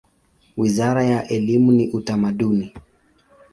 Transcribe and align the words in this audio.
Wizara 0.57 1.03
ya 1.03 1.27
elimu 1.27 1.71
na 1.71 1.83
Utamaduni. 1.93 2.73